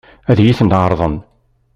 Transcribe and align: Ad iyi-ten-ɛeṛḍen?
Ad 0.29 0.37
iyi-ten-ɛeṛḍen? 0.39 1.15